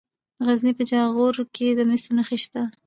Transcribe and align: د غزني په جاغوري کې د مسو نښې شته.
د 0.37 0.39
غزني 0.47 0.71
په 0.77 0.83
جاغوري 0.89 1.43
کې 1.55 1.67
د 1.77 1.79
مسو 1.89 2.11
نښې 2.17 2.37
شته. 2.43 2.61